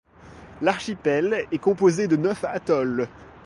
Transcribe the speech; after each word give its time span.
L’archipel 0.63 1.45
est 1.51 1.59
composé 1.59 2.07
de 2.07 2.15
neuf 2.15 2.43
atolls. 2.45 3.07